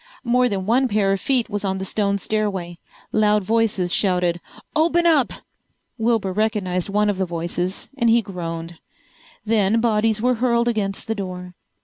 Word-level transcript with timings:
More 0.23 0.49
than 0.49 0.65
one 0.65 0.87
pair 0.87 1.11
of 1.13 1.21
feet 1.21 1.47
was 1.47 1.63
on 1.63 1.77
the 1.77 1.85
stone 1.85 2.17
stairway. 2.17 2.79
Loud 3.11 3.43
voices 3.43 3.93
shouted, 3.93 4.41
"Open 4.75 5.05
up!" 5.05 5.31
Wilbur 5.99 6.33
recognized 6.33 6.89
one 6.89 7.07
of 7.07 7.19
the 7.19 7.25
voices 7.27 7.87
and 7.95 8.09
he 8.09 8.23
groaned. 8.23 8.79
Then 9.45 9.79
bodies 9.79 10.19
were 10.19 10.33
hurled 10.41 10.67
against 10.67 11.05
the 11.05 11.13
door. 11.13 11.53